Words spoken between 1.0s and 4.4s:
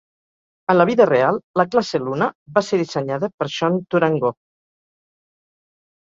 real, la classe "Luna" va ser dissenyada per Sean Tourangeau.